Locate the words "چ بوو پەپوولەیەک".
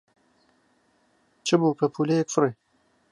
1.45-2.27